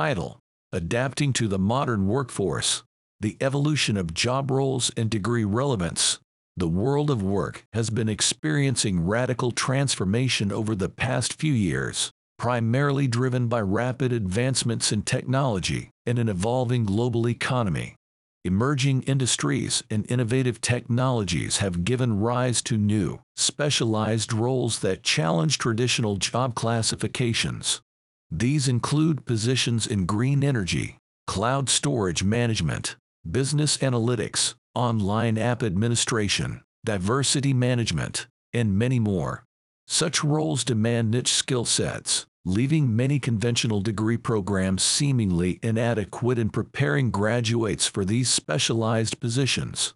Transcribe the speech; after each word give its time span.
title, 0.00 0.40
Adapting 0.72 1.30
to 1.30 1.46
the 1.46 1.58
Modern 1.58 2.06
Workforce, 2.06 2.84
the 3.20 3.36
Evolution 3.38 3.98
of 3.98 4.14
Job 4.14 4.50
Roles 4.50 4.90
and 4.96 5.10
Degree 5.10 5.44
Relevance. 5.44 6.18
The 6.56 6.68
world 6.68 7.10
of 7.10 7.22
work 7.22 7.66
has 7.74 7.90
been 7.90 8.08
experiencing 8.08 9.04
radical 9.06 9.50
transformation 9.50 10.50
over 10.50 10.74
the 10.74 10.88
past 10.88 11.34
few 11.34 11.52
years, 11.52 12.10
primarily 12.38 13.08
driven 13.08 13.46
by 13.46 13.60
rapid 13.60 14.10
advancements 14.10 14.90
in 14.90 15.02
technology 15.02 15.90
and 16.06 16.18
an 16.18 16.30
evolving 16.30 16.86
global 16.86 17.28
economy. 17.28 17.94
Emerging 18.42 19.02
industries 19.02 19.82
and 19.90 20.10
innovative 20.10 20.62
technologies 20.62 21.58
have 21.58 21.84
given 21.84 22.20
rise 22.20 22.62
to 22.62 22.78
new, 22.78 23.20
specialized 23.36 24.32
roles 24.32 24.78
that 24.78 25.02
challenge 25.02 25.58
traditional 25.58 26.16
job 26.16 26.54
classifications. 26.54 27.82
These 28.32 28.68
include 28.68 29.26
positions 29.26 29.88
in 29.88 30.06
green 30.06 30.44
energy, 30.44 30.98
cloud 31.26 31.68
storage 31.68 32.22
management, 32.22 32.94
business 33.28 33.78
analytics, 33.78 34.54
online 34.74 35.36
app 35.36 35.64
administration, 35.64 36.62
diversity 36.84 37.52
management, 37.52 38.28
and 38.52 38.78
many 38.78 39.00
more. 39.00 39.44
Such 39.88 40.22
roles 40.22 40.62
demand 40.62 41.10
niche 41.10 41.32
skill 41.32 41.64
sets, 41.64 42.26
leaving 42.44 42.94
many 42.94 43.18
conventional 43.18 43.80
degree 43.80 44.16
programs 44.16 44.84
seemingly 44.84 45.58
inadequate 45.60 46.38
in 46.38 46.50
preparing 46.50 47.10
graduates 47.10 47.88
for 47.88 48.04
these 48.04 48.30
specialized 48.30 49.18
positions. 49.18 49.92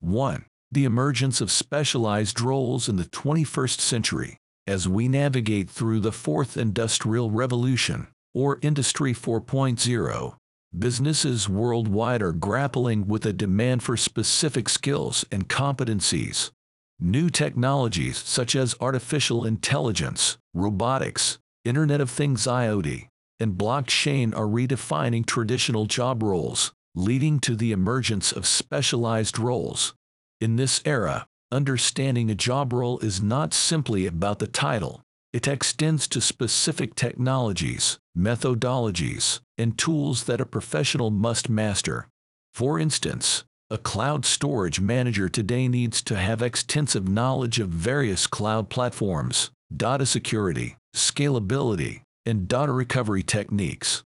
1. 0.00 0.44
The 0.72 0.84
emergence 0.84 1.40
of 1.40 1.52
specialized 1.52 2.40
roles 2.40 2.88
in 2.88 2.96
the 2.96 3.04
21st 3.04 3.78
century. 3.78 4.38
As 4.68 4.88
we 4.88 5.06
navigate 5.06 5.70
through 5.70 6.00
the 6.00 6.10
fourth 6.10 6.56
industrial 6.56 7.30
revolution, 7.30 8.08
or 8.34 8.58
Industry 8.62 9.14
4.0, 9.14 10.34
businesses 10.76 11.48
worldwide 11.48 12.20
are 12.20 12.32
grappling 12.32 13.06
with 13.06 13.24
a 13.24 13.32
demand 13.32 13.84
for 13.84 13.96
specific 13.96 14.68
skills 14.68 15.24
and 15.30 15.48
competencies. 15.48 16.50
New 16.98 17.30
technologies 17.30 18.18
such 18.18 18.56
as 18.56 18.74
artificial 18.80 19.44
intelligence, 19.44 20.36
robotics, 20.52 21.38
Internet 21.64 22.00
of 22.00 22.10
Things 22.10 22.44
IoT, 22.44 23.06
and 23.38 23.52
blockchain 23.56 24.34
are 24.36 24.46
redefining 24.46 25.24
traditional 25.24 25.86
job 25.86 26.24
roles, 26.24 26.72
leading 26.96 27.38
to 27.38 27.54
the 27.54 27.70
emergence 27.70 28.32
of 28.32 28.46
specialized 28.46 29.38
roles. 29.38 29.94
In 30.40 30.56
this 30.56 30.82
era, 30.84 31.28
understanding 31.52 32.30
a 32.30 32.34
job 32.34 32.72
role 32.72 32.98
is 32.98 33.22
not 33.22 33.54
simply 33.54 34.06
about 34.06 34.38
the 34.38 34.46
title. 34.46 35.02
It 35.32 35.46
extends 35.46 36.08
to 36.08 36.20
specific 36.20 36.94
technologies, 36.94 37.98
methodologies, 38.16 39.40
and 39.58 39.76
tools 39.76 40.24
that 40.24 40.40
a 40.40 40.46
professional 40.46 41.10
must 41.10 41.48
master. 41.48 42.08
For 42.54 42.78
instance, 42.78 43.44
a 43.68 43.78
cloud 43.78 44.24
storage 44.24 44.80
manager 44.80 45.28
today 45.28 45.68
needs 45.68 46.00
to 46.02 46.16
have 46.16 46.40
extensive 46.40 47.08
knowledge 47.08 47.58
of 47.58 47.68
various 47.68 48.26
cloud 48.26 48.70
platforms, 48.70 49.50
data 49.76 50.06
security, 50.06 50.76
scalability, 50.94 52.02
and 52.24 52.48
data 52.48 52.72
recovery 52.72 53.22
techniques. 53.22 54.02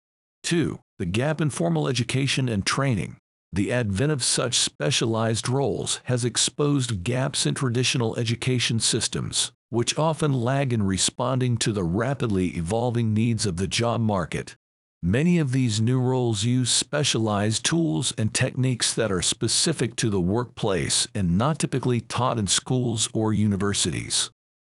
2. 0.42 0.78
The 0.98 1.06
gap 1.06 1.40
in 1.40 1.50
formal 1.50 1.88
education 1.88 2.48
and 2.48 2.64
training. 2.64 3.16
The 3.56 3.72
advent 3.72 4.12
of 4.12 4.22
such 4.22 4.58
specialized 4.58 5.48
roles 5.48 6.00
has 6.04 6.26
exposed 6.26 7.02
gaps 7.02 7.46
in 7.46 7.54
traditional 7.54 8.14
education 8.16 8.80
systems, 8.80 9.50
which 9.70 9.96
often 9.98 10.34
lag 10.34 10.74
in 10.74 10.82
responding 10.82 11.56
to 11.58 11.72
the 11.72 11.82
rapidly 11.82 12.48
evolving 12.48 13.14
needs 13.14 13.46
of 13.46 13.56
the 13.56 13.66
job 13.66 14.02
market. 14.02 14.56
Many 15.02 15.38
of 15.38 15.52
these 15.52 15.80
new 15.80 15.98
roles 15.98 16.44
use 16.44 16.68
specialized 16.68 17.64
tools 17.64 18.12
and 18.18 18.34
techniques 18.34 18.92
that 18.92 19.10
are 19.10 19.22
specific 19.22 19.96
to 19.96 20.10
the 20.10 20.20
workplace 20.20 21.08
and 21.14 21.38
not 21.38 21.58
typically 21.58 22.02
taught 22.02 22.38
in 22.38 22.48
schools 22.48 23.08
or 23.14 23.32
universities. 23.32 24.30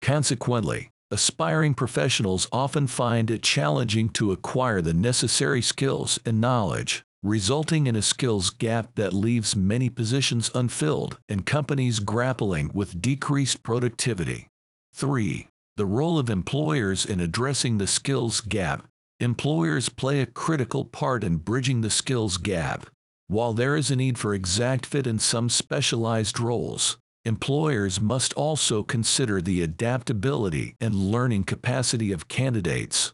Consequently, 0.02 0.90
aspiring 1.10 1.74
professionals 1.74 2.46
often 2.52 2.86
find 2.86 3.28
it 3.28 3.42
challenging 3.42 4.08
to 4.10 4.30
acquire 4.30 4.80
the 4.80 4.94
necessary 4.94 5.62
skills 5.62 6.20
and 6.24 6.40
knowledge, 6.40 7.02
resulting 7.22 7.86
in 7.86 7.96
a 7.96 8.02
skills 8.02 8.50
gap 8.50 8.94
that 8.94 9.12
leaves 9.12 9.56
many 9.56 9.90
positions 9.90 10.50
unfilled 10.54 11.18
and 11.28 11.44
companies 11.44 11.98
grappling 11.98 12.70
with 12.72 13.02
decreased 13.02 13.62
productivity. 13.62 14.48
3. 14.94 15.48
The 15.76 15.86
role 15.86 16.18
of 16.18 16.30
employers 16.30 17.04
in 17.04 17.20
addressing 17.20 17.78
the 17.78 17.86
skills 17.86 18.40
gap. 18.40 18.86
Employers 19.20 19.88
play 19.88 20.20
a 20.20 20.26
critical 20.26 20.84
part 20.84 21.24
in 21.24 21.38
bridging 21.38 21.80
the 21.80 21.90
skills 21.90 22.36
gap. 22.36 22.86
While 23.26 23.52
there 23.52 23.76
is 23.76 23.90
a 23.90 23.96
need 23.96 24.16
for 24.16 24.32
exact 24.32 24.86
fit 24.86 25.06
in 25.06 25.18
some 25.18 25.48
specialized 25.48 26.38
roles, 26.38 26.98
employers 27.24 28.00
must 28.00 28.32
also 28.34 28.82
consider 28.82 29.42
the 29.42 29.60
adaptability 29.60 30.76
and 30.80 30.94
learning 30.94 31.44
capacity 31.44 32.12
of 32.12 32.28
candidates. 32.28 33.12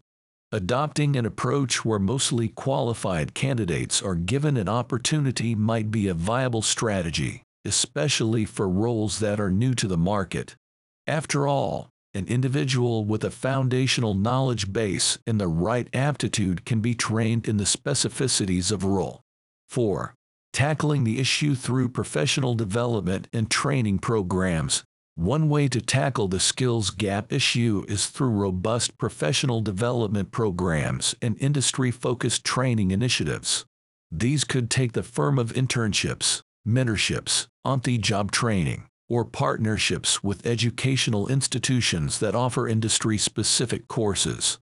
Adopting 0.55 1.17
an 1.17 1.27
approach 1.27 1.85
where 1.85 1.99
mostly 1.99 2.47
qualified 2.47 3.35
candidates 3.35 4.01
are 4.01 4.15
given 4.15 4.57
an 4.57 4.69
opportunity 4.69 5.53
might 5.57 5.91
be 5.91 6.07
a 6.07 6.15
viable 6.15 6.63
strategy, 6.63 7.43
especially 7.65 8.45
for 8.45 8.69
roles 8.69 9.19
that 9.19 9.41
are 9.41 9.51
new 9.51 9.75
to 9.75 9.89
the 9.89 9.97
market. 9.97 10.55
After 11.09 11.49
all, 11.49 11.89
an 12.15 12.27
individual 12.29 13.05
with 13.05 13.25
a 13.25 13.33
foundational 13.33 14.15
knowledge 14.15 14.73
base 14.73 15.19
and 15.27 15.41
the 15.41 15.49
right 15.49 15.89
aptitude 15.93 16.65
can 16.65 16.79
be 16.79 16.95
trained 16.95 17.49
in 17.49 17.57
the 17.57 17.65
specificities 17.65 18.71
of 18.71 18.85
role. 18.85 19.23
4 19.71 20.15
tackling 20.53 21.03
the 21.03 21.19
issue 21.19 21.57
through 21.57 21.89
professional 21.89 22.55
development 22.55 23.27
and 23.33 23.51
training 23.51 23.99
programs. 23.99 24.85
One 25.17 25.49
way 25.49 25.69
to 25.69 25.81
tackle 25.81 26.27
the 26.27 26.41
skills 26.41 26.91
gap 26.91 27.33
issue 27.33 27.85
is 27.87 28.07
through 28.07 28.31
robust 28.31 28.99
professional 28.99 29.61
development 29.61 30.33
programs 30.33 31.15
and 31.23 31.37
industry 31.41 31.93
focused 31.93 32.45
training 32.45 32.91
initiatives. 32.91 33.65
These 34.11 34.43
could 34.43 34.71
take 34.71 34.93
the 34.93 35.05
form 35.05 35.39
of 35.39 35.53
internships, 35.53 36.43
mentorships, 36.67 37.47
on 37.65 37.81
the 37.81 37.97
job 37.97 38.33
training, 38.33 38.89
or 39.09 39.25
partnerships 39.25 40.25
with 40.25 40.45
educational 40.45 41.29
institutions 41.29 42.19
that 42.19 42.35
offer 42.35 42.67
industry 42.67 43.17
specific 43.17 43.87
courses. 43.87 44.59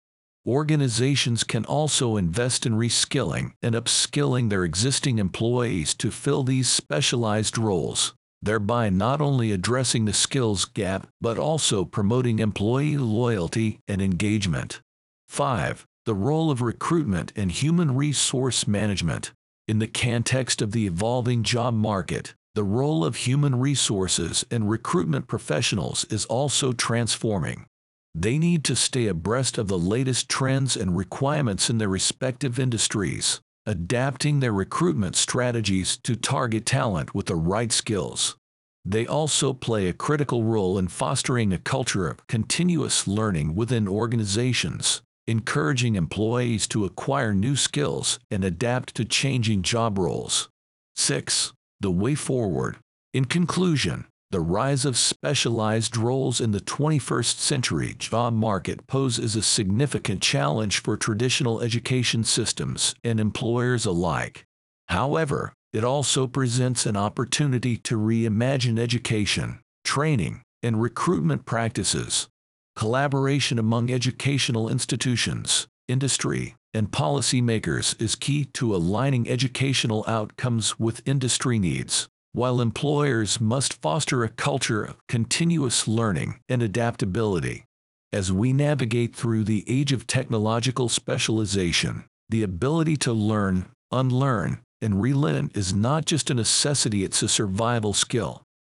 Organizations 0.46 1.44
can 1.44 1.64
also 1.64 2.18
invest 2.18 2.66
in 2.66 2.74
reskilling 2.74 3.52
and 3.62 3.74
upskilling 3.74 4.50
their 4.50 4.64
existing 4.64 5.18
employees 5.18 5.94
to 5.94 6.10
fill 6.10 6.42
these 6.42 6.68
specialized 6.68 7.56
roles, 7.56 8.12
thereby 8.42 8.90
not 8.90 9.20
only 9.20 9.52
addressing 9.52 10.04
the 10.04 10.12
skills 10.12 10.64
gap 10.64 11.06
but 11.20 11.38
also 11.38 11.84
promoting 11.84 12.38
employee 12.38 12.96
loyalty 12.96 13.78
and 13.86 14.02
engagement. 14.02 14.80
5. 15.28 15.86
The 16.04 16.14
role 16.14 16.50
of 16.50 16.60
recruitment 16.60 17.32
and 17.36 17.52
human 17.52 17.94
resource 17.94 18.66
management. 18.66 19.32
In 19.68 19.78
the 19.78 19.86
context 19.86 20.60
of 20.60 20.72
the 20.72 20.86
evolving 20.86 21.44
job 21.44 21.74
market, 21.74 22.34
the 22.54 22.64
role 22.64 23.04
of 23.04 23.16
human 23.16 23.58
resources 23.58 24.44
and 24.50 24.68
recruitment 24.68 25.28
professionals 25.28 26.04
is 26.10 26.26
also 26.26 26.72
transforming. 26.72 27.66
They 28.14 28.36
need 28.36 28.62
to 28.64 28.76
stay 28.76 29.06
abreast 29.06 29.56
of 29.56 29.68
the 29.68 29.78
latest 29.78 30.28
trends 30.28 30.76
and 30.76 30.96
requirements 30.96 31.70
in 31.70 31.78
their 31.78 31.88
respective 31.88 32.58
industries, 32.58 33.40
adapting 33.66 34.40
their 34.40 34.52
recruitment 34.52 35.14
strategies 35.16 35.96
to 35.98 36.16
target 36.16 36.66
talent 36.66 37.14
with 37.14 37.26
the 37.26 37.36
right 37.36 37.70
skills. 37.70 38.36
They 38.84 39.06
also 39.06 39.52
play 39.52 39.88
a 39.88 39.92
critical 39.92 40.42
role 40.42 40.76
in 40.76 40.88
fostering 40.88 41.52
a 41.52 41.58
culture 41.58 42.08
of 42.08 42.26
continuous 42.26 43.06
learning 43.06 43.54
within 43.54 43.86
organizations, 43.86 45.02
encouraging 45.28 45.94
employees 45.94 46.66
to 46.68 46.84
acquire 46.84 47.32
new 47.32 47.54
skills 47.54 48.18
and 48.30 48.44
adapt 48.44 48.96
to 48.96 49.04
changing 49.04 49.62
job 49.62 49.98
roles. 49.98 50.48
6. 50.96 51.52
The 51.80 51.90
way 51.92 52.16
forward. 52.16 52.78
In 53.14 53.26
conclusion, 53.26 54.06
the 54.32 54.40
rise 54.40 54.86
of 54.86 54.96
specialized 54.96 55.94
roles 55.94 56.40
in 56.40 56.52
the 56.52 56.60
21st 56.60 57.36
century 57.36 57.94
job 57.98 58.32
market 58.32 58.86
poses 58.86 59.36
a 59.36 59.42
significant 59.42 60.22
challenge 60.22 60.80
for 60.80 60.96
traditional 60.96 61.60
education 61.60 62.24
systems 62.24 62.94
and 63.04 63.20
employers 63.20 63.84
alike. 63.84 64.46
However, 64.88 65.52
it 65.74 65.84
also 65.84 66.26
presents 66.26 66.86
an 66.86 66.96
opportunity 66.96 67.76
to 67.76 67.98
reimagine 67.98 68.78
education, 68.78 69.60
training, 69.84 70.40
and 70.62 70.80
recruitment 70.80 71.44
practices. 71.44 72.26
Collaboration 72.74 73.58
among 73.58 73.90
educational 73.90 74.70
institutions, 74.70 75.66
industry, 75.88 76.54
and 76.72 76.90
policymakers 76.90 78.00
is 78.00 78.14
key 78.14 78.46
to 78.54 78.74
aligning 78.74 79.28
educational 79.28 80.06
outcomes 80.08 80.78
with 80.78 81.06
industry 81.06 81.58
needs 81.58 82.08
while 82.32 82.60
employers 82.60 83.40
must 83.40 83.80
foster 83.80 84.24
a 84.24 84.28
culture 84.28 84.84
of 84.84 85.06
continuous 85.06 85.86
learning 85.86 86.40
and 86.48 86.62
adaptability. 86.62 87.64
As 88.12 88.32
we 88.32 88.52
navigate 88.52 89.16
through 89.16 89.44
the 89.44 89.64
age 89.66 89.92
of 89.92 90.06
technological 90.06 90.88
specialization, 90.88 92.04
The 92.32 92.42
ability 92.42 92.96
to 92.96 93.12
learn, 93.12 93.66
unlearn, 93.90 94.62
and 94.80 95.02
relearn 95.02 95.50
is 95.54 95.74
not 95.74 96.06
just 96.06 96.30
a 96.30 96.34
necessity, 96.34 97.04
it's 97.04 97.22
a 97.22 97.28
survival 97.28 97.92
skill. 97.92 98.42